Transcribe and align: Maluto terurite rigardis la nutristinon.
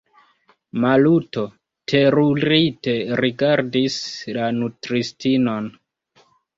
Maluto 0.85 1.43
terurite 1.93 2.97
rigardis 3.23 4.01
la 4.41 4.51
nutristinon. 4.61 5.75